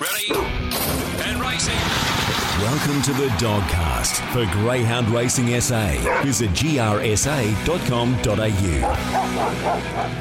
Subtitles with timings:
[0.00, 1.74] Ready and racing.
[2.62, 6.22] Welcome to the Dogcast for Greyhound Racing SA.
[6.22, 8.14] Visit grsa.com.au.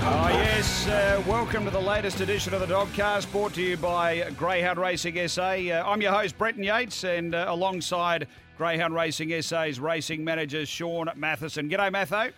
[0.04, 0.86] Oh, yes.
[0.86, 5.26] Uh, welcome to the latest edition of the Dogcast, brought to you by Greyhound Racing
[5.30, 5.44] SA.
[5.44, 8.28] Uh, I'm your host, Brenton Yates, and uh, alongside
[8.58, 11.70] Greyhound Racing SA's racing manager, Shaun Mathieson.
[11.70, 12.34] G'day, Matho.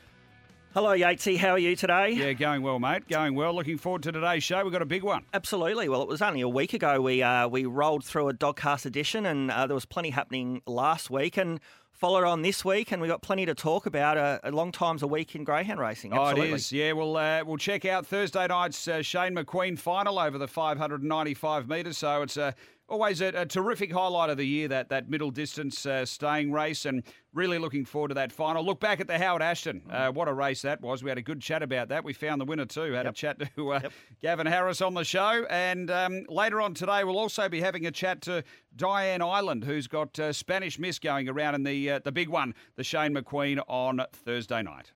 [0.73, 1.35] Hello, Yatesy.
[1.37, 2.11] How are you today?
[2.11, 3.05] Yeah, going well, mate.
[3.09, 3.53] Going well.
[3.53, 4.63] Looking forward to today's show.
[4.63, 5.25] We've got a big one.
[5.33, 5.89] Absolutely.
[5.89, 9.25] Well, it was only a week ago we uh, we rolled through a Dogcast edition,
[9.25, 11.59] and uh, there was plenty happening last week, and
[11.91, 14.17] followed on this week, and we got plenty to talk about.
[14.17, 16.13] Uh, a long time's a week in greyhound racing.
[16.13, 16.51] Absolutely.
[16.51, 16.71] Oh, it is.
[16.71, 21.67] Yeah, we'll uh, we'll check out Thursday night's uh, Shane McQueen final over the 595
[21.67, 21.97] metres.
[21.97, 22.55] So it's a
[22.91, 26.85] always a, a, terrific highlight of the year that that middle distance uh, staying race,
[26.85, 28.63] and really looking forward to that final.
[28.63, 29.81] Look back at the Howard Ashton.
[29.89, 31.01] Uh, what a race that was!
[31.01, 32.03] We had a good chat about that.
[32.03, 32.91] We found the winner too.
[32.91, 33.13] Had yep.
[33.13, 33.93] a chat to uh, yep.
[34.21, 37.91] Gavin Harris on the show, and um, later on today we'll also be having a
[37.91, 38.43] chat to
[38.75, 42.53] Diane Ireland, who's got uh, Spanish Miss going around in the uh, the big one,
[42.75, 44.91] the Shane McQueen on Thursday night.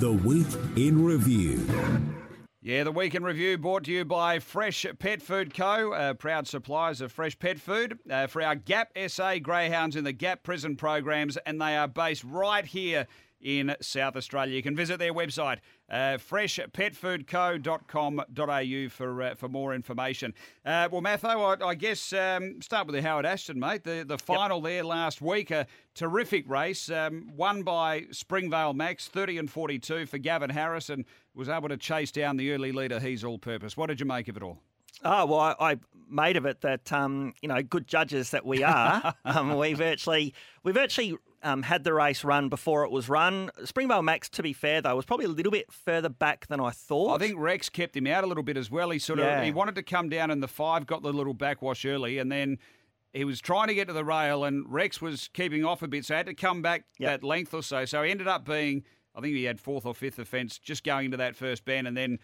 [0.00, 1.66] The week in review.
[2.62, 6.46] Yeah, the week in review brought to you by Fresh Pet Food Co., uh, proud
[6.46, 10.76] suppliers of fresh pet food uh, for our GAP SA Greyhounds in the GAP prison
[10.76, 13.06] programs, and they are based right here
[13.40, 14.54] in South Australia.
[14.54, 15.60] You can visit their website,
[15.90, 20.32] uh, freshpetfoodco.com.au for uh, for more information.
[20.64, 23.82] Uh, well, Matho, I, I guess um, start with the Howard Ashton, mate.
[23.84, 24.64] The the final yep.
[24.64, 30.18] there last week, a terrific race, um, won by Springvale Max, 30 and 42 for
[30.18, 33.00] Gavin Harris, and was able to chase down the early leader.
[33.00, 33.76] He's all purpose.
[33.76, 34.58] What did you make of it all?
[35.04, 35.76] Oh well, I, I
[36.08, 40.34] made of it that um, you know, good judges that we are, um, we virtually
[40.62, 43.50] we virtually um, had the race run before it was run.
[43.64, 46.70] Springvale Max, to be fair though, was probably a little bit further back than I
[46.70, 47.14] thought.
[47.14, 48.90] I think Rex kept him out a little bit as well.
[48.90, 49.42] He sort of yeah.
[49.42, 52.58] he wanted to come down in the five, got the little backwash early, and then
[53.12, 56.04] he was trying to get to the rail, and Rex was keeping off a bit,
[56.04, 57.20] so had to come back yep.
[57.20, 57.84] that length or so.
[57.84, 58.84] So he ended up being,
[59.14, 61.96] I think he had fourth or fifth offence just going into that first bend, and
[61.96, 62.18] then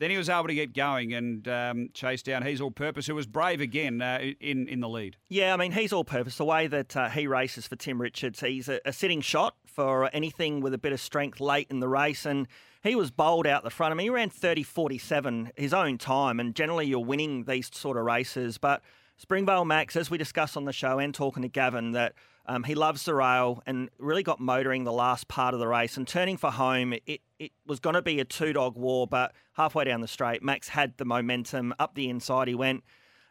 [0.00, 3.14] then he was able to get going and um, chase down He's All Purpose, who
[3.14, 5.16] was brave again uh, in in the lead.
[5.28, 6.36] Yeah, I mean He's All Purpose.
[6.36, 10.08] The way that uh, he races for Tim Richards, he's a, a, sitting shot for
[10.14, 12.48] anything with a bit of strength late in the race, and
[12.82, 13.92] he was bold out the front.
[13.92, 18.04] I mean, he ran 30-47 his own time, and generally you're winning these sort of
[18.04, 18.82] races, but.
[19.20, 22.14] Springvale Max, as we discussed on the show and talking to Gavin, that
[22.46, 25.98] um, he loves the rail and really got motoring the last part of the race
[25.98, 26.94] and turning for home.
[27.04, 30.42] It, it was going to be a two dog war, but halfway down the straight,
[30.42, 32.48] Max had the momentum up the inside.
[32.48, 32.82] He went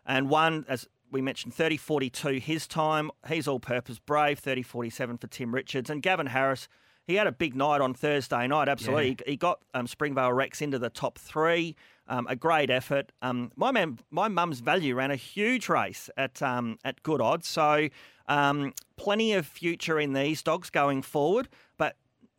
[0.06, 3.10] and won, as we mentioned, 30 42 his time.
[3.28, 5.90] He's all purpose brave, 30 47 for Tim Richards.
[5.90, 6.68] And Gavin Harris,
[7.08, 9.18] he had a big night on Thursday night, absolutely.
[9.26, 9.32] Yeah.
[9.32, 11.76] He, got um, Springvale Rex into the top three.
[12.12, 13.12] Um, a great effort.
[13.22, 17.48] Um, my man, my mum's value ran a huge race at um, at good odds,
[17.48, 17.88] so
[18.28, 21.50] um, plenty of future in these dogs going forward.
[21.78, 21.96] But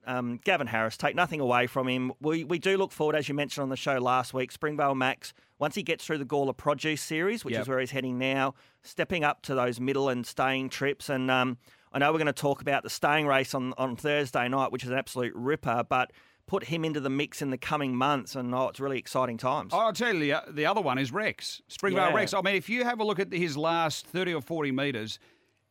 [0.07, 2.13] um, Gavin Harris, take nothing away from him.
[2.21, 5.33] We we do look forward, as you mentioned on the show last week, Springvale Max.
[5.61, 7.63] Once he gets through the Gawler Produce Series, which yep.
[7.63, 11.11] is where he's heading now, stepping up to those middle and staying trips.
[11.11, 11.59] And um,
[11.93, 14.85] I know we're going to talk about the staying race on on Thursday night, which
[14.85, 16.13] is an absolute ripper, but
[16.51, 19.73] put him into the mix in the coming months, and oh, it's really exciting times.
[19.73, 22.13] I'll tell you, the, the other one is Rex, Springvale yeah.
[22.13, 22.35] Rex.
[22.35, 25.21] I mean, if you have a look at his last 30 or 40 metres,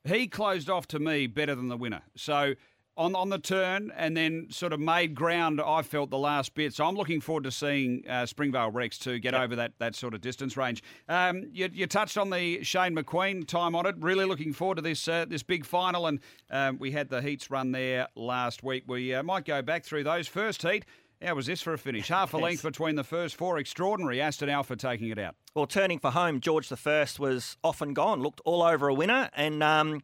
[0.06, 2.03] he closed off to me better than the winner.
[2.16, 2.53] So
[2.99, 5.61] on on the turn and then sort of made ground.
[5.61, 9.17] I felt the last bit, so I'm looking forward to seeing uh, Springvale Rex to
[9.19, 9.41] get yep.
[9.41, 10.83] over that that sort of distance range.
[11.07, 13.95] Um, you, you, touched on the Shane McQueen time on it.
[13.99, 16.19] Really looking forward to this uh, this big final, and
[16.51, 18.83] um, we had the heats run there last week.
[18.85, 20.85] We uh, might go back through those first heat.
[21.21, 22.07] How was this for a finish?
[22.09, 23.57] Half a length between the first four.
[23.57, 24.21] Extraordinary.
[24.21, 25.35] Aston Alpha taking it out.
[25.55, 28.21] Well, turning for home, George the First was off and gone.
[28.21, 30.01] Looked all over a winner, and um,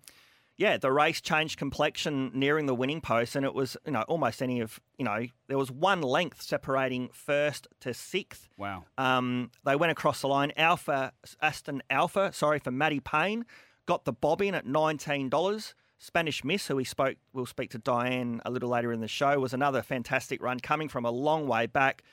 [0.58, 4.42] yeah, the race changed complexion nearing the winning post, and it was you know almost
[4.42, 8.48] any of you know there was one length separating first to sixth.
[8.58, 8.86] Wow.
[8.98, 10.54] Um, they went across the line.
[10.56, 11.12] Alpha
[11.42, 13.46] Aston Alpha, sorry for Maddie Payne,
[13.86, 15.76] got the bob in at nineteen dollars.
[15.98, 19.40] Spanish Miss, who we spoke, we'll speak to Diane a little later in the show,
[19.40, 22.04] was another fantastic run coming from a long way back.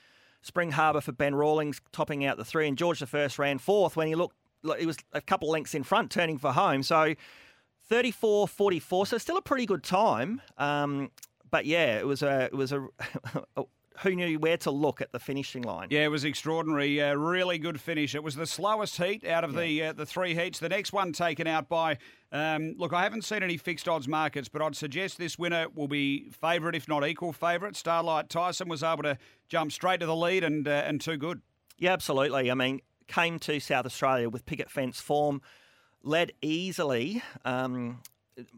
[0.41, 3.95] Spring Harbour for Ben Rawlings topping out the three, and George the First ran fourth
[3.95, 4.35] when he looked.
[4.79, 6.83] He was a couple lengths in front, turning for home.
[6.83, 7.15] So
[7.87, 10.41] 34 44, so still a pretty good time.
[10.57, 11.11] Um,
[11.49, 12.87] but yeah, it was a it was a
[14.01, 15.87] who knew where to look at the finishing line?
[15.91, 17.01] Yeah, it was extraordinary.
[17.01, 18.15] Uh, really good finish.
[18.15, 19.59] It was the slowest heat out of yeah.
[19.59, 20.59] the uh, the three heats.
[20.59, 21.97] The next one taken out by.
[22.31, 25.87] Um, look, I haven't seen any fixed odds markets, but I'd suggest this winner will
[25.87, 27.75] be favourite, if not equal favourite.
[27.75, 31.41] Starlight Tyson was able to jump straight to the lead and uh, and too good.
[31.77, 32.49] Yeah, absolutely.
[32.49, 35.41] I mean, came to South Australia with picket fence form,
[36.03, 38.01] led easily, um,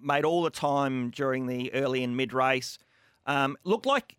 [0.01, 2.77] made all the time during the early and mid race.
[3.25, 4.15] Um, looked like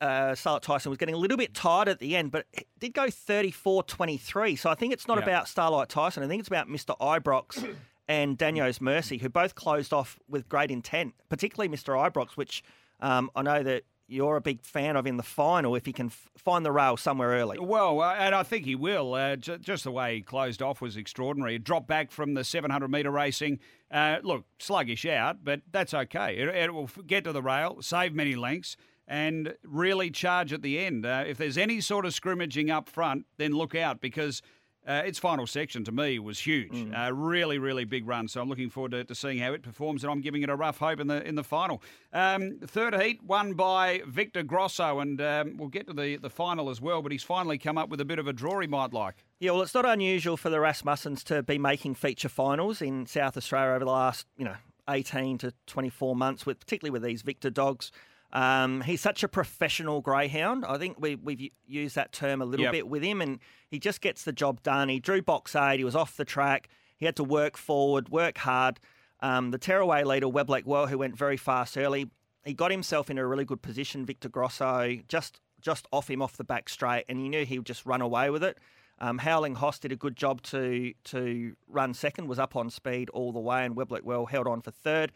[0.00, 2.94] uh, Starlight Tyson was getting a little bit tired at the end, but it did
[2.94, 4.56] go 34 23.
[4.56, 6.22] So I think it's not about Starlight Tyson.
[6.22, 6.98] I think it's about Mr.
[6.98, 7.76] Ibrox
[8.08, 11.94] and Daniels Mercy, who both closed off with great intent, particularly Mr.
[11.94, 12.64] Ibrox, which
[13.00, 16.06] um, I know that you're a big fan of in the final if he can
[16.06, 17.58] f- find the rail somewhere early.
[17.58, 19.14] Well, uh, and I think he will.
[19.14, 21.58] Uh, j- just the way he closed off was extraordinary.
[21.58, 23.58] Drop back from the 700 metre racing.
[23.90, 26.36] Uh, look, sluggish out, but that's okay.
[26.36, 28.76] It, it will get to the rail, save many lengths,
[29.06, 31.06] and really charge at the end.
[31.06, 34.42] Uh, if there's any sort of scrimmaging up front, then look out because.
[34.86, 38.26] Uh, its final section to me was huge, uh, really, really big run.
[38.26, 40.56] So I'm looking forward to, to seeing how it performs, and I'm giving it a
[40.56, 41.82] rough hope in the in the final.
[42.14, 46.70] Um, third heat won by Victor Grosso, and um, we'll get to the, the final
[46.70, 47.02] as well.
[47.02, 49.24] But he's finally come up with a bit of a draw he might like.
[49.38, 53.36] Yeah, well, it's not unusual for the Rasmussens to be making feature finals in South
[53.36, 54.56] Australia over the last, you know,
[54.88, 57.92] 18 to 24 months, with particularly with these Victor dogs.
[58.32, 60.64] Um, he's such a professional greyhound.
[60.64, 62.72] I think we, we've used that term a little Yep.
[62.72, 64.88] bit with him, and he just gets the job done.
[64.88, 65.78] He drew box eight.
[65.78, 66.68] He was off the track.
[66.96, 68.78] He had to work forward, work hard.
[69.20, 72.08] Um, the tearaway leader, Weblake Well, who went very fast early,
[72.44, 74.06] he got himself in a really good position.
[74.06, 77.66] Victor Grosso just just off him off the back straight, and he knew he would
[77.66, 78.56] just run away with it.
[78.98, 83.10] Um, Howling Hoss did a good job to to run second, was up on speed
[83.10, 85.12] all the way, and Weblake Well held on for third.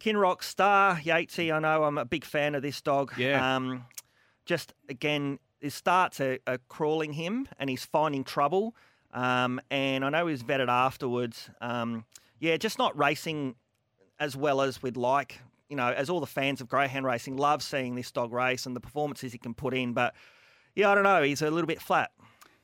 [0.00, 3.12] Kinrock Star Yatesy, I know I'm a big fan of this dog.
[3.18, 3.56] Yeah.
[3.56, 3.84] Um,
[4.46, 8.74] just again, his starts are, are crawling him, and he's finding trouble.
[9.12, 11.50] Um, and I know he's vetted afterwards.
[11.60, 12.04] Um,
[12.38, 13.56] yeah, just not racing
[14.18, 15.40] as well as we'd like.
[15.68, 18.74] You know, as all the fans of greyhound racing love seeing this dog race and
[18.74, 19.92] the performances he can put in.
[19.92, 20.14] But
[20.74, 21.22] yeah, I don't know.
[21.22, 22.10] He's a little bit flat.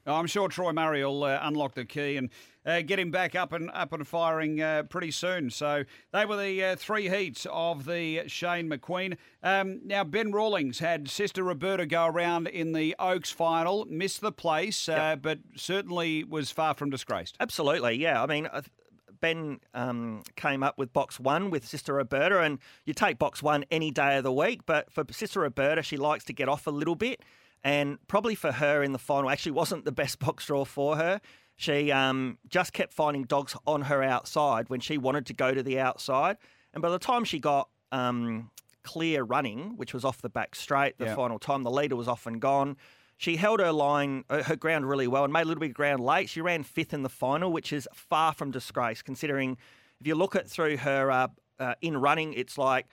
[0.06, 2.31] Oh, I'm sure Troy Murray will uh, unlock the key and
[2.64, 5.50] uh, get him back up and up and firing uh, pretty soon.
[5.50, 9.17] So they were the uh, three heats of the Shane McQueen.
[9.43, 14.32] Um, now Ben Rawlings had sister Roberta go around in the Oaks final, missed the
[14.32, 17.37] place, uh, but certainly was far from disgraced.
[17.41, 18.23] Absolutely, yeah.
[18.23, 18.67] I mean, th-
[19.20, 23.64] Ben um, came up with box one with Sister Roberta, and you take box one
[23.70, 24.67] any day of the week.
[24.67, 27.23] But for Sister Roberta, she likes to get off a little bit,
[27.66, 31.20] and probably for her in the final, actually wasn't the best box draw for her.
[31.56, 35.62] She um, just kept finding dogs on her outside when she wanted to go to
[35.62, 36.36] the outside,
[36.72, 38.50] and by the time she got um,
[38.84, 41.16] clear running, which was off the back straight, the Yeah.
[41.16, 42.76] final time the leader was off and gone.
[43.16, 45.74] She held her line, uh, her ground really well, and made a little bit of
[45.74, 46.28] ground late.
[46.28, 49.56] She ran fifth in the final, which is far from disgrace, considering
[50.00, 51.28] if you look at through her uh,
[51.58, 52.86] uh, in running, it's like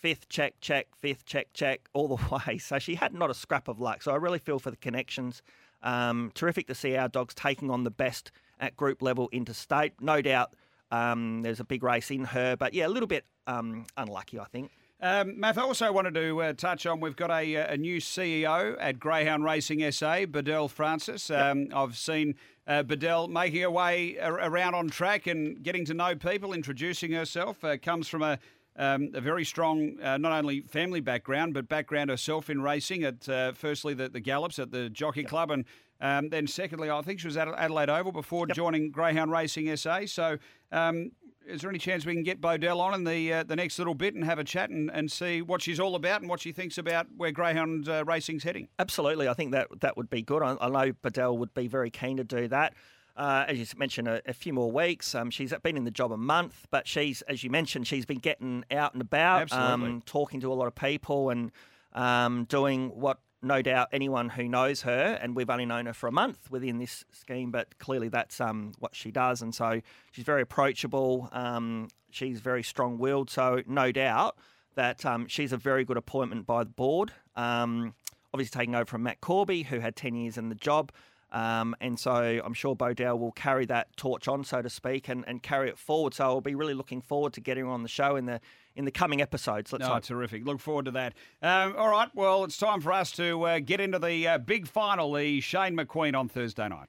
[0.00, 2.58] fifth check, check, fifth check, check, all the way.
[2.58, 4.02] So she had not a scrap of luck.
[4.02, 5.42] So I really feel for the connections.
[5.82, 10.00] Um, terrific to see our dogs taking on the best at group level interstate.
[10.00, 10.52] No doubt
[10.90, 14.44] um, there's a big race in her, but yeah, a little bit um, unlucky, I
[14.44, 14.70] think.
[15.02, 18.76] Um, Matt, I also wanted to uh, touch on we've got a, a new CEO
[18.78, 21.30] at Greyhound Racing SA, Bedell Francis.
[21.30, 22.34] Um, I've seen
[22.66, 27.64] uh, Bedell making her way around on track and getting to know people, introducing herself.
[27.64, 28.38] Uh, comes from a,
[28.80, 33.28] um, a very strong, uh, not only family background, but background herself in racing at
[33.28, 35.64] uh, firstly the, the Gallops at the Jockey Club and
[36.00, 40.06] um, then secondly, I think she was at Adelaide Oval before joining Greyhound Racing SA.
[40.06, 40.38] So
[40.72, 41.12] um,
[41.46, 43.94] is there any chance we can get Bodell on in the uh, the next little
[43.94, 46.52] bit and have a chat and, and see what she's all about and what she
[46.52, 48.68] thinks about where Greyhound uh, Racing's heading?
[48.78, 50.42] Absolutely, I think that that would be good.
[50.42, 52.74] I, I know Bedell would be very keen to do that.
[53.16, 55.14] Uh, as you mentioned, a, a few more weeks.
[55.14, 58.18] Um, she's been in the job a month, but she's, as you mentioned, she's been
[58.18, 61.52] getting out and about, um, talking to a lot of people, and
[61.92, 66.06] um, doing what no doubt anyone who knows her, and we've only known her for
[66.06, 69.80] a month within this scheme, but clearly that's um, what she does, and so
[70.12, 71.28] she's very approachable.
[71.32, 74.36] Um, she's very strong-willed, so no doubt
[74.74, 77.12] that um, she's a very good appointment by the board.
[77.34, 77.94] Um,
[78.32, 80.92] obviously, taking over from Matt Corby, who had ten years in the job.
[81.32, 85.24] Um, and so I'm sure Bodell will carry that torch on, so to speak, and,
[85.28, 86.14] and carry it forward.
[86.14, 88.40] So I'll be really looking forward to getting on the show in the
[88.76, 89.72] in the coming episodes.
[89.72, 90.04] Let's No, hope.
[90.04, 90.44] terrific.
[90.46, 91.14] Look forward to that.
[91.42, 94.66] Um, all right, well, it's time for us to uh, get into the uh, big
[94.66, 96.88] final, the Shane McQueen on Thursday night.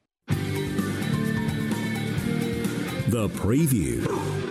[3.08, 4.51] The preview.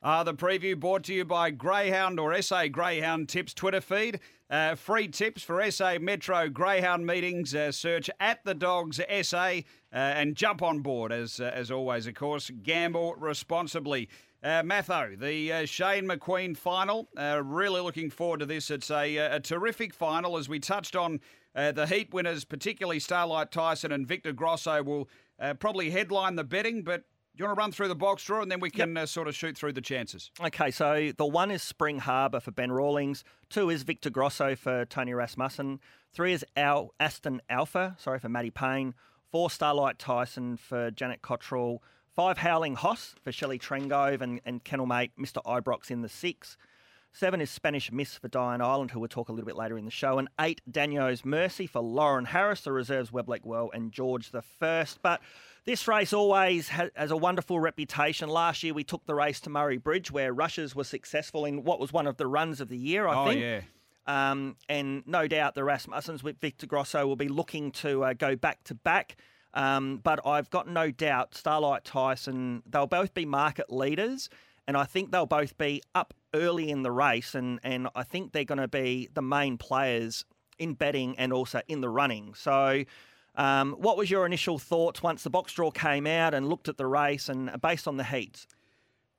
[0.00, 4.20] Uh, the preview brought to you by Greyhound or SA Greyhound Tips Twitter feed.
[4.48, 7.54] Uh, free tips for SA Metro Greyhound meetings.
[7.54, 9.60] Uh, search at the Dogs SA uh,
[9.92, 12.06] and jump on board as uh, as always.
[12.06, 14.08] Of course, gamble responsibly.
[14.40, 17.08] Uh, Matho, the uh, Shane McQueen final.
[17.16, 18.70] Uh, really looking forward to this.
[18.70, 21.20] It's a, a terrific final as we touched on.
[21.56, 25.08] Uh, the heat winners, particularly Starlight Tyson and Victor Grosso, will
[25.40, 27.02] uh, probably headline the betting, but
[27.38, 29.34] you want to run through the box draw and then we can uh, sort of
[29.34, 30.30] shoot through the chances.
[30.42, 33.22] Okay, so the one is Spring Harbour for Ben Rawlings.
[33.48, 35.78] Two is Victor Grosso for Tony Rasmussen.
[36.12, 38.94] Three is Al- Aston Alpha, sorry, for Maddie Payne.
[39.30, 41.82] Four Starlight Tyson for Janet Cottrell.
[42.16, 45.40] Five Howling Hoss for Shelley Trengove and, and kennelmate Mr.
[45.44, 46.56] Ibrox in the six.
[47.12, 49.84] Seven is Spanish Miss for Diane Ireland, who we'll talk a little bit later in
[49.84, 50.18] the show.
[50.18, 55.00] And eight, Daniel's Mercy for Lauren Harris, the reserves Weblake Well, and George the First.
[55.02, 55.20] But
[55.64, 58.28] this race always has, has, a wonderful reputation.
[58.28, 61.80] Last year we took the race to Murray Bridge, where Rushes were successful in what
[61.80, 63.40] was one of the runs of the year, I oh, think.
[63.40, 63.60] yeah.
[64.06, 68.36] Um, and no doubt the Rasmussens with Victor Grosso will be looking to uh, go
[68.36, 69.16] back to back.
[69.54, 74.30] Um, but I've got no doubt Starlight Tyson, they'll both be market leaders.
[74.68, 77.34] And I think they'll both be up early in the race.
[77.34, 80.26] And, and I think they're going to be the main players
[80.58, 82.34] in betting and also in the running.
[82.34, 82.84] So,
[83.34, 86.76] um, what was your initial thoughts once the box draw came out and looked at
[86.76, 88.46] the race and based on the heats?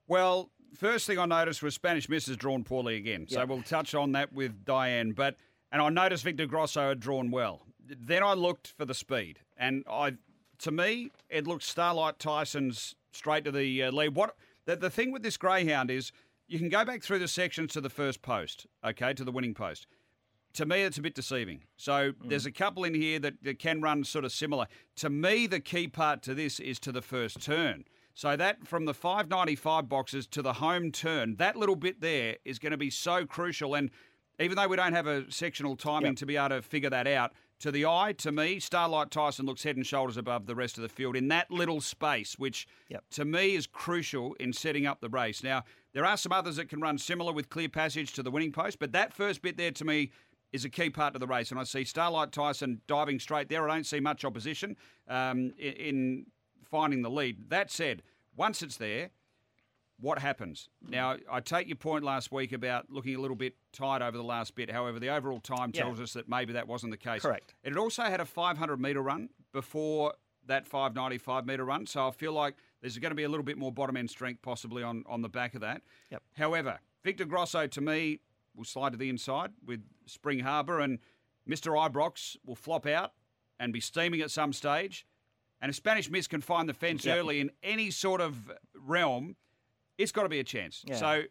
[0.07, 3.27] Well, first thing I noticed was Spanish Miss has drawn poorly again.
[3.27, 5.13] So we'll touch on that with Diane.
[5.13, 5.35] But
[5.71, 7.61] and I noticed Victor Grosso had drawn well.
[7.87, 10.13] Then I looked for the speed, and I,
[10.59, 14.15] to me, it looked Starlight Tyson's straight to the uh, lead.
[14.15, 14.35] What
[14.65, 16.11] the, the thing with this greyhound is,
[16.47, 19.53] you can go back through the sections to the first post, okay, to the winning
[19.53, 19.85] post.
[20.53, 21.61] To me, it's a bit deceiving.
[21.77, 22.29] So mm-hmm.
[22.29, 24.65] there's a couple in here that, that can run sort of similar.
[24.97, 27.85] To me, the key part to this is to the first turn.
[28.15, 32.59] So that from the 595 boxes to the home turn, that little bit there is
[32.59, 33.75] going to be so crucial.
[33.75, 33.91] And
[34.39, 36.15] even though we don't have a sectional timing Yep.
[36.17, 39.63] to be able to figure that out, to the eye, to me, Starlight Tyson looks
[39.63, 43.03] head and shoulders above the rest of the field in that little space, which Yep.
[43.11, 45.43] to me is crucial in setting up the race.
[45.43, 45.63] Now,
[45.93, 48.79] there are some others that can run similar with clear passage to the winning post,
[48.79, 50.11] but that first bit there to me
[50.51, 51.51] is a key part of the race.
[51.51, 53.69] And I see Starlight Tyson diving straight there.
[53.69, 54.75] I don't see much opposition
[55.07, 56.25] um, in, in
[56.63, 57.49] finding the lead.
[57.49, 58.03] That said,
[58.35, 59.11] once it's there,
[60.01, 60.69] what happens?
[60.87, 64.23] Now, I take your point last week about looking a little bit tight over the
[64.23, 64.71] last bit.
[64.71, 65.83] However, the overall time Yeah.
[65.83, 67.21] tells us that maybe that wasn't the case.
[67.21, 67.53] Correct.
[67.63, 70.13] It also had a 500 metre run before
[70.45, 71.85] that 595 metre run.
[71.85, 74.41] So I feel like there's going to be a little bit more bottom end strength
[74.41, 75.81] possibly on, on the back of that.
[76.11, 76.23] Yep.
[76.37, 78.21] However, Victor Grosso to me
[78.55, 80.99] will slide to the inside with Spring Harbour and
[81.47, 81.73] Mr.
[81.75, 83.13] Ibrox will flop out
[83.59, 85.05] and be steaming at some stage.
[85.61, 87.17] And if Spanish Miss can find the fence Yep.
[87.17, 89.35] early in any sort of realm,
[89.99, 90.83] it's got to be a chance.
[90.87, 90.95] Yeah.
[90.95, 91.23] So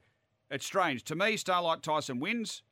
[0.51, 1.03] it's strange.
[1.05, 2.63] To me, Starlight Tyson wins.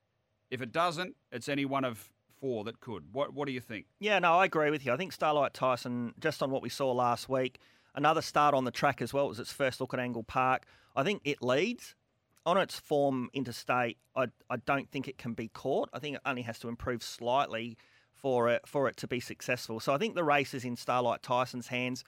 [0.50, 3.12] If it doesn't, it's any one of four that could.
[3.12, 3.86] What What do you think?
[3.98, 4.92] Yeah, no, I agree with you.
[4.92, 7.58] I think Starlight Tyson, just on what we saw last week,
[7.96, 9.24] another start on the track as well.
[9.24, 10.66] It was its first look at Angle Park.
[10.94, 11.96] I think it leads.
[12.44, 15.90] On its form interstate, I, I don't think it can be caught.
[15.92, 17.76] I think it only has to improve slightly
[18.12, 19.80] for it for it to be successful.
[19.80, 22.04] So I think the race is in Starlight Tyson's hands.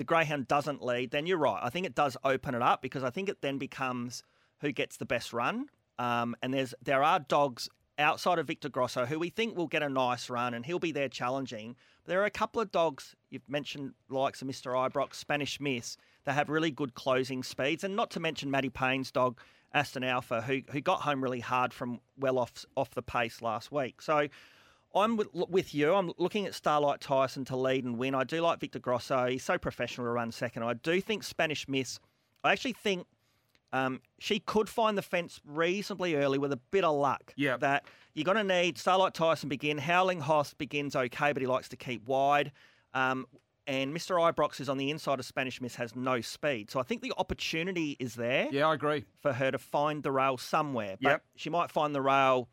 [0.00, 1.60] The Greyhound doesn't lead, then you're right.
[1.62, 4.22] I think it does open it up because I think it then becomes
[4.62, 5.66] who gets the best run.
[5.98, 9.82] Um, and there's there are dogs outside of Victor Grosso who we think will get
[9.82, 11.76] a nice run and he'll be there challenging.
[12.06, 14.72] There are a couple of dogs you've mentioned, likes of Mr.
[14.72, 19.10] Ibrox, Spanish Miss, that have really good closing speeds, and not to mention Maddie Payne's
[19.10, 19.38] dog,
[19.74, 23.70] Aston Alpha, who who got home really hard from well off off the pace last
[23.70, 24.00] week.
[24.00, 24.28] So.
[24.94, 25.94] I'm with, with you.
[25.94, 28.14] I'm looking at Starlight Tyson to lead and win.
[28.14, 29.26] I do like Victor Grosso.
[29.26, 30.64] He's so professional to run second.
[30.64, 32.00] I do think Spanish Miss.
[32.42, 33.06] I actually think
[33.72, 37.32] um, she could find the fence reasonably early with a bit of luck.
[37.36, 37.56] Yeah.
[37.58, 39.78] That you're going to need Starlight Tyson begin.
[39.78, 42.50] Howling Hoss begins okay, but he likes to keep wide.
[42.92, 43.26] Um,
[43.68, 44.18] and Mr.
[44.18, 46.68] Ibrox is on the inside of Spanish Miss, has no speed.
[46.72, 49.04] So I think the opportunity is there Yeah, I agree.
[49.20, 50.96] for her to find the rail somewhere.
[51.00, 51.22] But Yep.
[51.36, 52.48] she might find the rail,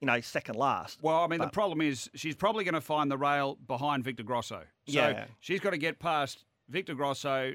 [0.00, 1.02] you know, second last.
[1.02, 4.22] Well, I mean, the problem is she's probably going to find the rail behind Victor
[4.22, 4.62] Grosso.
[4.88, 5.24] So Yeah.
[5.40, 7.52] she's got to get past Victor Grosso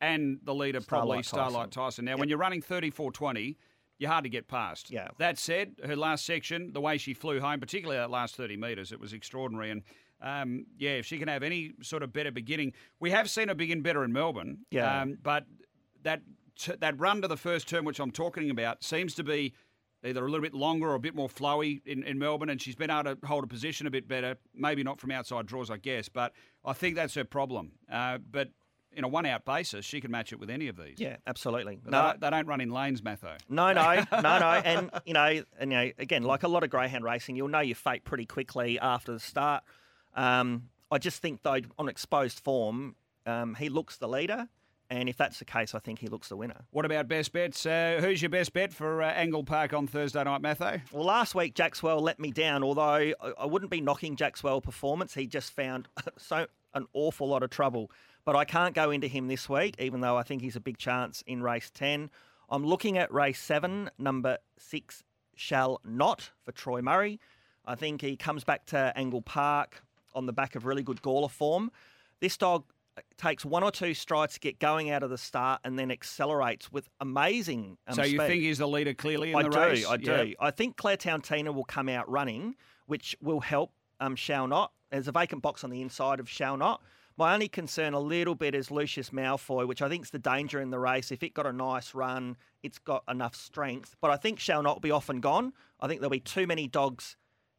[0.00, 2.04] and the leader, probably Starlight Starlight Tyson.
[2.04, 3.56] Now, when you're running 34.20,
[3.98, 4.90] you're hard to get past.
[4.90, 5.08] Yeah.
[5.18, 8.90] That said, her last section, the way she flew home, particularly that last 30 metres,
[8.90, 9.70] it was extraordinary.
[9.70, 9.82] And
[10.20, 13.54] um, yeah, if she can have any sort of better beginning, we have seen her
[13.54, 14.58] begin better in Melbourne.
[14.70, 15.02] Yeah.
[15.02, 15.44] Um, but
[16.02, 16.22] that
[16.58, 19.54] t- that run to the first term, which I'm talking about, seems to be
[20.04, 22.76] either a little bit longer or a bit more flowy in, in Melbourne, and she's
[22.76, 24.36] been able to hold a position a bit better.
[24.54, 26.32] Maybe not from outside draws, I guess, but
[26.64, 27.72] I think that's her problem.
[27.90, 28.50] Uh, but
[28.92, 30.98] in a one-out basis, she can match it with any of these.
[30.98, 31.78] Yeah, absolutely.
[31.82, 33.36] But they, don't, they don't run in lanes, Matho.
[33.48, 36.70] No, no, no, no, and you know, and you know, again, like a lot of
[36.70, 39.64] greyhound racing, you'll know your fate pretty quickly after the start.
[40.14, 42.94] Um, I just think though, on exposed form,
[43.26, 44.48] um, he looks the leader,
[44.90, 46.64] and if that's the case, I think he looks the winner.
[46.70, 47.64] What about best bets?
[47.64, 50.80] Uh, who's your best bet for uh, Angle Park on Thursday night, Matho?
[50.92, 52.62] Well, last week Jackswell let me down.
[52.62, 55.88] Although I, wouldn't be knocking Jackswell performance, he just found
[56.18, 57.90] so an awful lot of trouble
[58.24, 60.78] but I can't go into him this week, even though I think he's a big
[60.78, 62.10] chance in race 10.
[62.48, 65.02] I'm looking at race 7, number 6,
[65.34, 67.20] Shall Not, for Troy Murray.
[67.66, 69.82] I think he comes back to Angle Park
[70.14, 71.70] on the back of really good Gawler form.
[72.20, 72.64] This dog
[73.16, 76.70] takes one or two strides to get going out of the start and then accelerates
[76.70, 78.26] with amazing um, so you speed.
[78.26, 79.86] think he's the leader clearly in I the do, race?
[79.86, 80.10] I do.
[80.10, 80.34] Yeah.
[80.40, 82.54] I think Claire Towntina will come out running,
[82.86, 84.72] which will help um, Shall Not.
[84.90, 86.82] There's a vacant box on the inside of Shall Not.
[87.16, 90.60] My only concern a little bit is Lucius Malfoy, which I think is the danger
[90.60, 91.12] in the race.
[91.12, 93.94] If it got a nice run, it's got enough strength.
[94.00, 95.52] But I think Shall Not will be off and gone.
[95.80, 97.16] I think there'll be too many dogs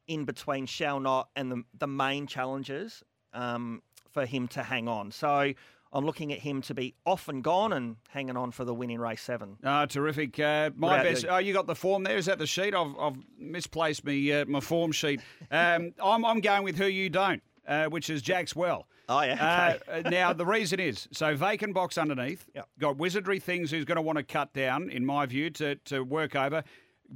[0.08, 3.02] in between Shall Not and the, the main challengers
[3.34, 3.82] um,
[4.16, 5.12] for him to hang on.
[5.12, 5.52] So
[5.92, 8.90] I'm looking at him to be off and gone and hanging on for the win
[8.90, 9.58] in race seven.
[9.62, 10.40] Oh, terrific.
[10.40, 11.24] Uh, my best.
[11.24, 11.30] you?
[11.30, 12.16] Oh, you got the form there.
[12.16, 12.74] Is that the sheet?
[12.74, 15.20] I've, I've misplaced me, uh, my form sheet.
[15.52, 18.88] Um, I'm, I'm going with who you don't, uh, which is Jack's Well.
[19.10, 22.46] Oh, yeah, Uh, uh, now, the reason is so vacant box underneath.
[22.56, 22.70] Yep.
[22.80, 26.02] Got Wizardry Things who's going to want to cut down, in my view, to, to
[26.06, 26.64] work over.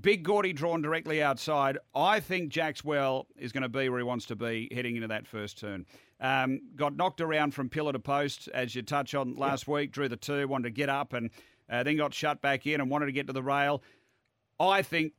[0.02, 1.78] Big Gordy drawn directly outside.
[1.96, 5.08] I think Jack's Well is going to be where he wants to be heading into
[5.08, 5.86] that first turn.
[6.22, 9.92] Um, got knocked around from pillar to post, as you touched on last week.
[9.92, 11.30] Drew the two, wanted to get up, and
[11.70, 13.82] uh, then got shut back in and wanted to get to the rail.
[14.60, 15.14] I think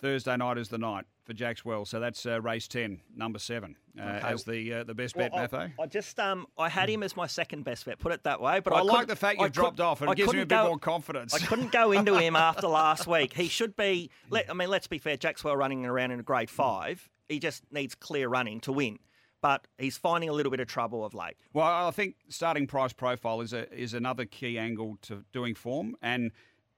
[0.00, 1.84] Thursday night is the night for Jack's Well.
[1.84, 5.42] So that's uh, race 10, number seven, uh, as the uh, the best bet, Well,
[5.42, 5.70] Matho.
[5.78, 7.98] I, I just um I had him as my second best bet.
[7.98, 8.60] Put it that way.
[8.60, 10.02] But I I, like the fact you've dropped off.
[10.02, 11.34] It I gives me a bit go- more confidence.
[11.34, 13.32] I couldn't go into him after last week.
[13.32, 14.10] He should be.
[14.30, 15.16] Let, I mean, let's be fair.
[15.16, 17.08] Jackswell running around in a grade five.
[17.28, 18.98] He just needs clear running to win.
[19.44, 21.36] But he's finding a little bit of trouble of late.
[21.52, 25.96] Well, I think starting price profile is a is another key angle to doing form,
[26.00, 26.32] and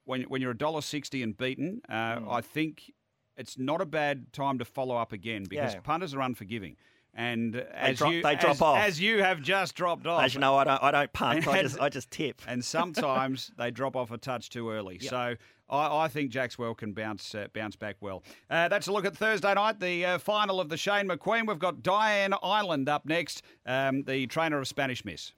[0.05, 2.29] when when you're a dollar sixty and beaten, uh, Hmm.
[2.29, 2.91] I think
[3.37, 5.81] it's not a bad time to follow up again because Yeah.
[5.81, 6.77] punters are unforgiving,
[7.17, 8.79] and uh, as drop- you they drop as, off.
[8.79, 10.83] as you have just dropped off, As you know, I don't.
[10.83, 11.49] I don't punt.
[11.49, 11.81] I just.
[11.81, 12.43] I just tip.
[12.47, 14.99] and sometimes they drop off a touch too early.
[14.99, 15.35] So
[15.69, 18.23] I, I think Jackswell can bounce uh, bounce back well.
[18.50, 21.49] Uh, that's a look at Thursday night, the uh, final of the Shane McQueen.
[21.49, 25.33] We've got Diane Ireland up next, um, the trainer of Spanish Miss.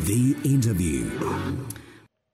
[0.00, 1.10] The interview.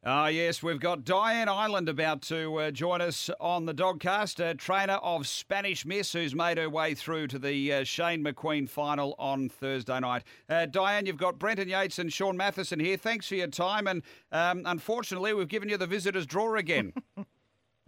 [0.09, 4.55] Ah, yes, we've got Diane Ireland about to uh, join us on the Dogcast, a
[4.55, 9.17] trainer of Spanish Miss who's made her way through to the uh, Shane McQueen final
[9.19, 10.23] on Thursday night.
[10.49, 12.97] Uh, Diane, you've got Brenton Yates and Shaun Mathieson here.
[12.97, 16.93] Thanks for your time, and um, unfortunately, we've given you the visitors' draw again.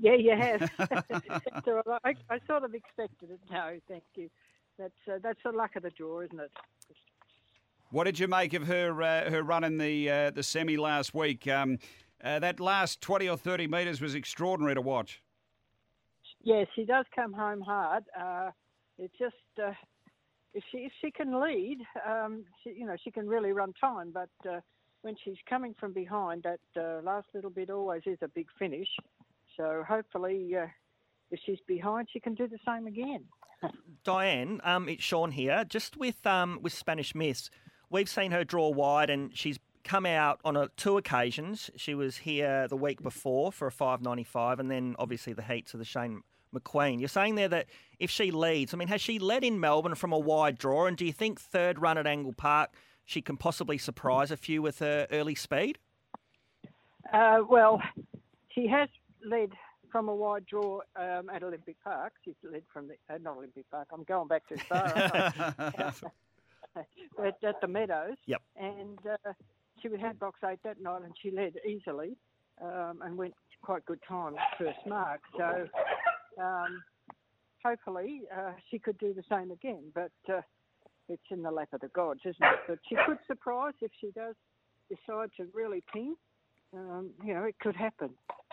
[0.00, 0.70] Yeah, you have.
[1.10, 1.66] It's.
[2.04, 3.40] I, I sort of expected it.
[3.50, 4.30] No, thank you.
[4.78, 6.52] That's uh, that's the luck of the draw, isn't it?
[7.90, 11.14] what did you make of her uh, her run in the uh, the semi last
[11.14, 11.48] week?
[11.48, 11.78] Um,
[12.22, 15.22] uh, that last twenty or thirty metres was extraordinary to watch.
[16.42, 18.04] Yes, she does come home hard.
[18.18, 18.50] Uh,
[18.98, 19.72] it's just uh,
[20.54, 21.78] if she if she can lead,
[22.08, 24.12] um, she, you know, she can really run time.
[24.12, 24.60] But uh,
[25.02, 28.88] when she's coming from behind, that uh, last little bit always is a big finish.
[29.56, 30.66] So hopefully, uh,
[31.30, 33.24] if she's behind, she can do the same again.
[34.04, 35.64] Diane, um, it's Sean here.
[35.64, 37.50] Just with um, with Spanish Miss,
[37.90, 41.70] we've seen her draw wide, and she's come out on a, two occasions.
[41.76, 45.42] She was here the week before for a five ninety five, and then obviously the
[45.42, 46.22] heats of the Shane
[46.54, 47.00] McQueen.
[47.00, 47.66] You're saying there that
[47.98, 50.86] if she leads, I mean, has she led in Melbourne from a wide draw?
[50.86, 52.70] And do you think third run at Angle Park
[53.04, 55.78] she can possibly surprise a few with her early speed?
[57.10, 57.80] Uh, well,
[58.50, 58.90] she has
[59.24, 59.52] led
[59.90, 62.12] from a wide draw um, at Olympic Park.
[62.22, 63.88] She's led from the uh, not Olympic Park.
[63.90, 64.84] I'm going back too far.
[66.76, 68.16] at, at the Meadows.
[68.26, 68.42] Yep.
[68.56, 69.32] And uh,
[69.82, 72.16] she had box eight that night, and she led easily
[72.62, 75.20] um, and went quite good time first mark.
[75.36, 75.68] So
[76.42, 76.82] um,
[77.64, 79.84] hopefully uh, she could do the same again.
[79.94, 80.40] But uh,
[81.08, 82.60] it's in the lap of the gods, isn't it?
[82.66, 84.34] But she could surprise if she does
[84.88, 86.16] decide to really ping.
[86.74, 88.10] Um, you know, it could happen.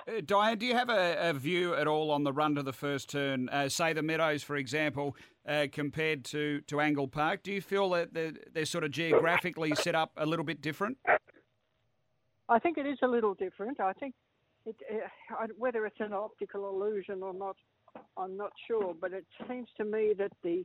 [0.08, 2.74] Uh, Diane, do you have a, a view at all on the run to the
[2.74, 3.50] first turn?
[3.50, 5.15] Uh, say the Meadows, for example,
[5.48, 7.41] uh, compared to, to Angle Park.
[7.44, 10.98] Do you feel that they're, they're sort of geographically set up a little bit different?
[12.48, 13.80] I think it is a little different.
[13.80, 14.13] I think
[14.68, 17.56] it, uh, whether it's an optical illusion or not,
[18.15, 18.94] I'm not sure.
[19.00, 20.63] But it seems to me that the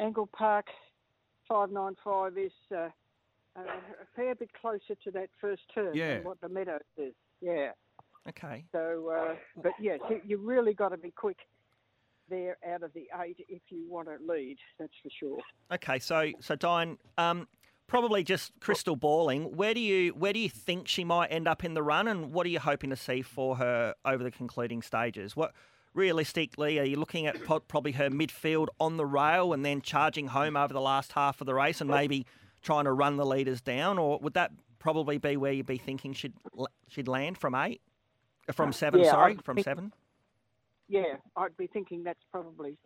[0.00, 0.66] Angle Park
[1.48, 2.76] 595 is uh,
[3.56, 6.16] uh, a fair bit closer to that first turn Yeah.
[6.16, 7.14] than what the Meadows is.
[7.40, 7.70] Yeah.
[8.28, 8.64] Okay.
[8.72, 11.38] So, uh, but yes, you, you really got to be quick
[12.28, 14.56] there out of the eight if you want to lead.
[14.78, 15.38] That's for sure.
[15.72, 17.48] Okay, so so Diane, um,
[17.86, 19.56] probably just crystal balling.
[19.56, 22.32] Where do you where do you think she might end up in the run, and
[22.32, 25.34] what are you hoping to see for her over the concluding stages?
[25.34, 25.52] What
[25.92, 27.42] realistically are you looking at?
[27.44, 31.46] Probably her midfield on the rail, and then charging home over the last half of
[31.46, 32.26] the race, and maybe
[32.62, 36.12] trying to run the leaders down, or would that probably be where you'd be thinking
[36.12, 36.34] she'd
[36.88, 37.80] she'd land from eight,
[38.52, 39.00] from seven?
[39.00, 39.92] Yeah, sorry, I from think- seven.
[40.88, 42.76] Yeah, I'd be thinking that's probably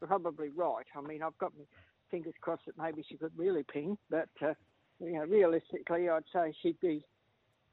[0.00, 0.84] probably right.
[0.96, 1.64] I mean, I've got my
[2.10, 4.54] fingers crossed that maybe she could really ping, but uh,
[4.98, 7.04] you know, realistically, I'd say she'd be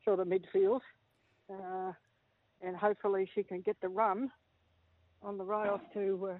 [0.05, 0.81] sort of midfield,
[1.51, 1.91] uh,
[2.61, 4.29] and hopefully she can get the run
[5.23, 6.37] on the rails to uh,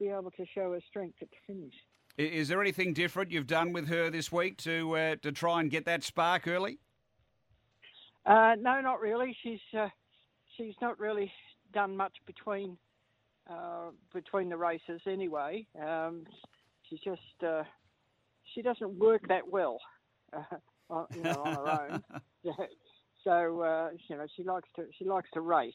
[0.00, 1.74] be able to show her strength at the finish.
[2.16, 5.70] Is there anything different you've done with her this week to uh, to try and
[5.70, 6.78] get that spark early?
[8.24, 9.36] Uh, no, not really.
[9.42, 9.88] She's uh,
[10.56, 11.30] she's not really
[11.72, 12.76] done much between
[13.48, 15.66] uh, between the races anyway.
[15.80, 16.24] Um,
[16.88, 17.62] she's just uh,
[18.54, 19.78] she doesn't work that well,
[20.32, 20.56] uh,
[20.90, 22.04] on, you know, on her own.
[23.24, 25.74] so uh, you know she likes to she likes to race,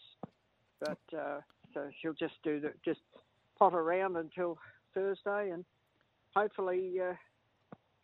[0.80, 1.40] but uh,
[1.74, 3.02] so she'll just do the just
[3.58, 4.58] pot around until
[4.94, 5.66] Thursday, and
[6.36, 7.14] hopefully uh,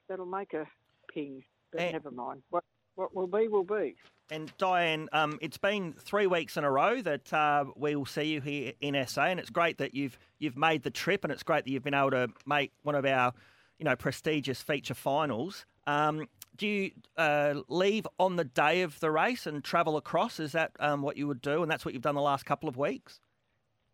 [0.08, 0.66] that'll make a
[1.14, 1.44] ping.
[1.72, 1.92] But Eh.
[1.92, 2.44] never mind.
[2.50, 2.64] What
[2.98, 3.96] what will be will be.
[4.30, 8.24] And Diane, um, it's been three weeks in a row that uh, we will see
[8.24, 11.44] you here in SA, and it's great that you've you've made the trip, and it's
[11.44, 13.34] great that you've been able to make one of our,
[13.80, 15.66] you know, prestigious feature finals.
[15.86, 20.40] Um, do you uh, leave on the day of the race and travel across?
[20.40, 22.68] Is that um, what you would do, and that's what you've done the last couple
[22.68, 23.22] of weeks?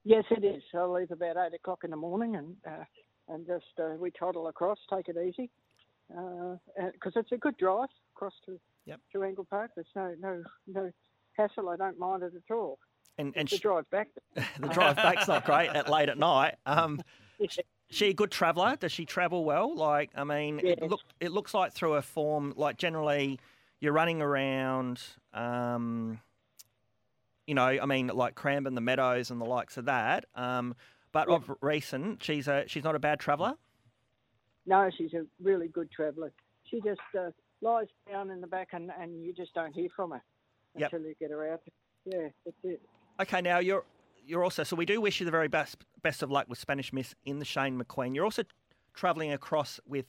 [0.03, 0.63] Yes, it is.
[0.73, 2.83] I'll leave about eight o'clock in the morning and uh,
[3.29, 5.51] and just uh, we toddle across, take it easy,
[6.09, 8.99] because it's a good drive across to Yep.
[9.13, 9.71] to Angle Park.
[9.75, 10.91] There's no no no
[11.33, 11.69] hassle.
[11.69, 12.79] I don't mind it at all.
[13.17, 14.09] And and The sh- drive back.
[14.59, 16.55] the drive back's not great at late at night.
[16.65, 17.01] Um,
[17.89, 18.75] she a good traveller?
[18.75, 19.73] Does she travel well?
[19.75, 23.39] Like, I mean, it look it looks like through her form, like generally
[23.79, 25.01] you're running around.
[25.33, 26.19] Um,
[27.47, 30.25] you know, I mean, like Cranbourne, the Meadows, and the likes of that.
[30.35, 30.75] Um,
[31.11, 31.35] but Yeah.
[31.35, 33.55] of recent, she's a she's not a bad traveller.
[34.65, 36.31] No, she's a really good traveller.
[36.71, 37.31] She just uh,
[37.63, 40.21] lies down in the back and, and you just don't hear from her
[40.77, 40.91] Yep.
[40.93, 41.61] until you get her out.
[42.05, 42.81] Yeah, that's it.
[43.21, 43.85] Okay, now you're
[44.25, 46.91] you're also so we do wish you the very best best of luck with Spanish
[46.91, 48.15] Miss in the Shane McQueen.
[48.15, 48.43] You're also
[48.93, 50.05] travelling across with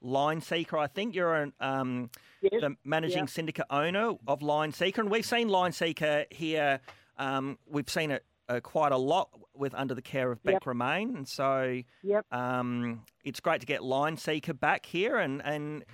[0.00, 0.78] Line Seeker.
[0.78, 2.10] I think you're an, um,
[2.42, 2.60] Yes.
[2.60, 3.26] the managing yeah.
[3.26, 6.80] syndicate owner of Line Seeker, and we've seen Line Seeker here.
[7.18, 10.66] Um, we've seen it uh, quite a lot with under the care of Beck Yep.
[10.66, 12.26] Remain, and so Yep.
[12.32, 15.84] um, it's great to get Line Seeker back here, and and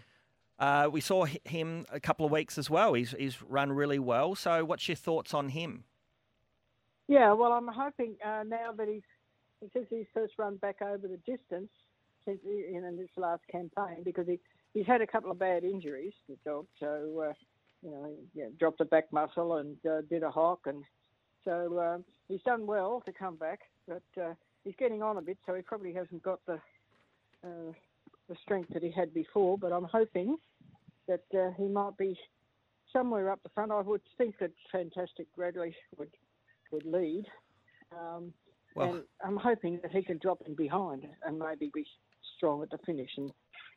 [0.58, 2.94] uh, we saw him a couple of weeks as well.
[2.94, 4.34] He's he's run really well.
[4.34, 5.84] So, what's your thoughts on him?
[7.08, 9.02] Yeah, well, I'm hoping uh, now that he's
[9.74, 11.70] is his first run back over the distance
[12.24, 14.38] since in, this last campaign because he
[14.74, 16.66] he's had a couple of bad injuries, the dog.
[16.78, 17.32] So uh,
[17.82, 20.84] you know, he yeah, dropped a back muscle and uh, did a hock, and
[21.44, 24.34] so um, he's done well to come back, but uh,
[24.64, 26.60] he's getting on a bit, so he probably hasn't got the
[27.44, 27.72] uh,
[28.32, 29.58] the strength that he had before.
[29.58, 30.36] But I'm hoping
[31.08, 32.18] that uh, he might be
[32.92, 33.72] somewhere up the front.
[33.72, 36.10] I would think that Fantastic Bradley would
[36.70, 37.26] would lead.
[37.92, 38.32] Um,
[38.74, 41.86] Well- and I'm hoping that he can drop in behind and maybe be
[42.36, 43.10] strong at the finish.
[43.18, 43.30] And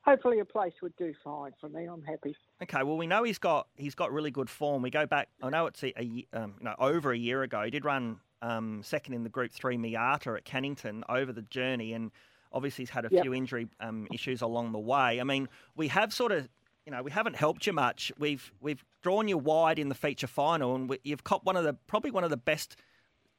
[0.06, 1.86] hopefully a place would do fine for me.
[1.86, 2.34] I'm happy.
[2.64, 4.82] Okay, well we know he's got he's got really good form.
[4.82, 5.28] We go back.
[5.42, 7.64] I know it's a, a um, you know over a year ago.
[7.64, 11.92] He did run um, second in the Group Three Miata at Cannington over the journey,
[11.92, 12.12] and
[12.56, 13.22] obviously he's had a Yep.
[13.24, 15.20] few injury um, issues along the way.
[15.22, 16.50] I mean, we have sort of.
[16.88, 18.12] You know, we haven't helped you much.
[18.20, 21.64] We've we've drawn you wide in the feature final, and we, you've caught one of
[21.64, 22.76] the probably one of the best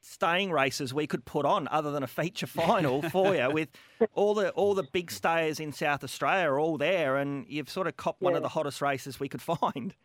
[0.01, 3.49] staying races we could put on, other than a feature final for you.
[3.49, 3.69] With
[4.13, 7.87] all the all the big stayers in South Australia are all there, and you've sort
[7.87, 9.95] of copped one of the hottest races we could find.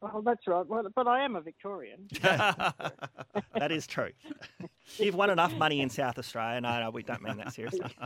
[0.00, 0.66] Well, that's right.
[0.66, 2.06] Well, but I am a Victorian.
[2.20, 4.10] that is true.
[4.96, 6.60] You've won enough money in South Australia.
[6.60, 7.90] No, no, we don't mean that seriously.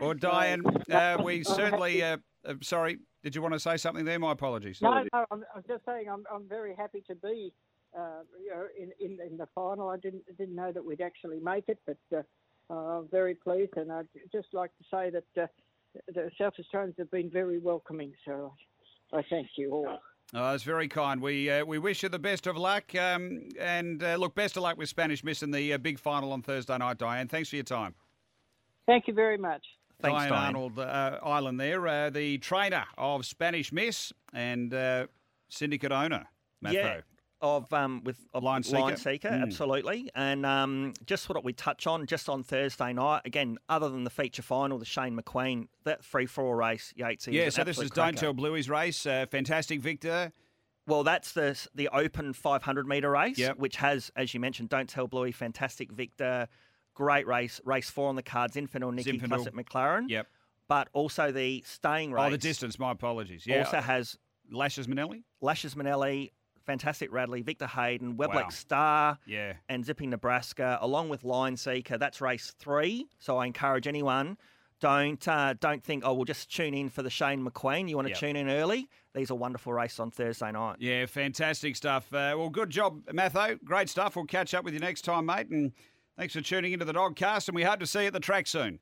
[0.00, 2.02] Well, Diane, uh, we certainly.
[2.02, 4.18] Uh, uh, sorry, did you want to say something there?
[4.18, 4.82] My apologies.
[4.82, 7.52] no, no, I'm, I'm just saying I'm, I'm very happy to be,
[7.96, 9.88] uh, you know, in, in in the final.
[9.88, 12.22] I didn't didn't know that we'd actually make it, but uh,
[12.70, 15.46] uh, I'm very pleased, and I'd just like to say that uh,
[16.08, 18.12] the South Australians have been very welcoming.
[18.26, 18.52] So
[19.12, 19.98] I thank you all.
[20.36, 21.22] Oh, that's very kind.
[21.22, 24.64] We uh, we wish you the best of luck, um, and uh, look, best of
[24.64, 27.28] luck with Spanish Miss in the uh, big final on Thursday night, Diane.
[27.28, 27.94] Thanks for your time.
[28.84, 29.64] Thank you very much.
[30.02, 30.44] Thanks, Diane, Diane.
[30.46, 35.06] Arnold uh, Ireland there, uh, the trainer of Spanish Miss and uh,
[35.48, 36.26] syndicate owner,
[36.60, 36.74] Matho.
[36.74, 37.00] Yeah,
[37.44, 38.96] of um with of Line Seeker.
[38.96, 39.42] Seeker, Mm.
[39.42, 40.10] absolutely.
[40.14, 43.58] And um, just what we touch on just on Thursday night again.
[43.68, 47.28] Other than the feature final, the Shane McQueen that free for all race, Yates.
[47.28, 49.04] Yeah, so this is Don't Tell Bluey's race.
[49.06, 50.32] Uh, fantastic victor.
[50.86, 53.58] Well, that's the the open 500 meter race, Yep.
[53.58, 56.48] which has, as you mentioned, Don't Tell Bluey, fantastic Victor,
[56.94, 59.28] great race, race four on the cards, Infernal Nicky Zinfandel.
[59.28, 60.08] plus at McLaren.
[60.08, 60.26] Yep.
[60.66, 62.24] but also the staying race.
[62.26, 62.78] Oh, the distance.
[62.78, 63.46] My apologies.
[63.46, 63.58] Yeah.
[63.64, 64.16] Also has
[64.50, 65.22] Lashes Manelli.
[65.42, 66.32] Lashes Manelli,
[66.66, 68.48] Fantastic Radley, Victor Hayden, Webleck Wow.
[68.50, 69.54] Star, Yeah.
[69.68, 71.98] and Zipping Nebraska, along with Line Seeker.
[71.98, 73.06] That's race three.
[73.18, 74.38] So I encourage anyone.
[74.80, 77.88] Don't uh, don't think oh we'll just tune in for the Shane McQueen.
[77.88, 78.18] You want to Yep.
[78.18, 78.88] tune in early.
[79.14, 80.76] These are wonderful races on Thursday night.
[80.80, 82.12] Yeah, fantastic stuff.
[82.12, 83.56] Uh, well, good job, Matho.
[83.64, 84.16] Great stuff.
[84.16, 85.48] We'll catch up with you next time, mate.
[85.48, 85.72] And
[86.18, 88.46] thanks for tuning into the Dogcast, and we hope to see you at the track
[88.46, 88.80] soon.